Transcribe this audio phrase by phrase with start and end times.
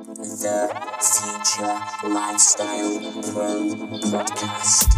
[0.00, 0.06] The
[1.52, 3.00] Future Lifestyle
[3.34, 3.68] Pro
[4.08, 4.88] Podcast.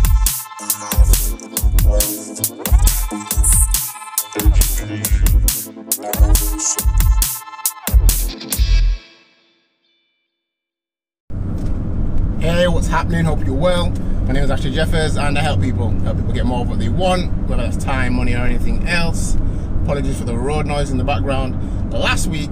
[12.40, 13.24] Hey, what's happening?
[13.24, 13.90] Hope you're well.
[13.90, 15.90] My name is Ashley Jeffers and I help people.
[15.90, 19.34] Help people get more of what they want, whether that's time, money, or anything else.
[19.82, 21.92] Apologies for the road noise in the background.
[21.92, 22.50] Last week,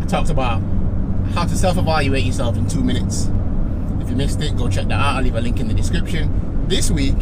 [0.00, 0.60] I talked about
[1.34, 3.30] how to self-evaluate yourself in two minutes.
[4.00, 5.16] If you missed it, go check that out.
[5.16, 6.68] I'll leave a link in the description.
[6.68, 7.16] This week,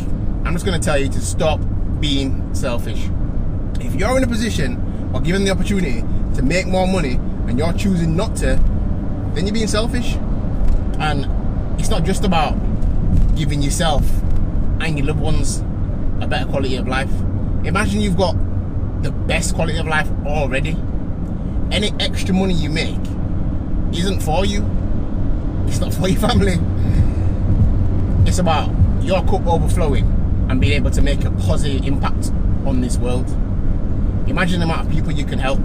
[0.45, 1.61] I'm just going to tell you to stop
[2.01, 3.09] being selfish.
[3.79, 6.01] If you're in a position or given the opportunity
[6.35, 7.15] to make more money
[7.47, 8.57] and you're choosing not to,
[9.35, 10.17] then you're being selfish.
[10.99, 11.29] And
[11.79, 12.55] it's not just about
[13.37, 14.03] giving yourself
[14.81, 15.61] and your loved ones
[16.21, 17.13] a better quality of life.
[17.65, 18.35] Imagine you've got
[19.03, 20.77] the best quality of life already.
[21.71, 22.99] Any extra money you make
[24.01, 24.65] isn't for you.
[25.67, 26.59] It's not for your family.
[28.27, 28.71] It's about
[29.03, 30.05] your cup overflowing
[30.49, 32.33] and being able to make a positive impact
[32.67, 33.29] on this world.
[34.27, 35.59] Imagine the amount of people you can help.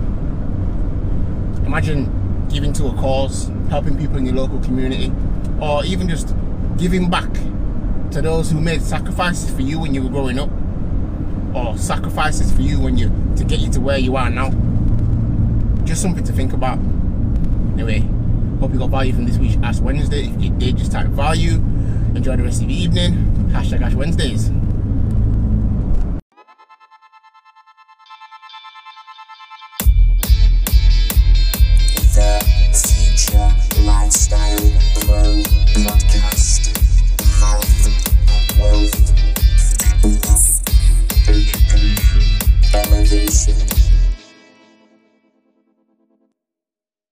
[1.65, 5.11] Imagine giving to a cause, helping people in your local community,
[5.59, 6.35] or even just
[6.77, 7.31] giving back
[8.11, 10.49] to those who made sacrifices for you when you were growing up,
[11.55, 14.51] or sacrifices for you when you to get you to where you are now.
[15.83, 16.79] Just something to think about.
[17.73, 18.03] Anyway,
[18.59, 20.27] Hope you got value from this week's Ash Wednesday.
[20.27, 21.55] If you did, just type value.
[22.15, 23.13] Enjoy the rest of the evening.
[23.51, 24.49] Hashtag Ash Wednesdays.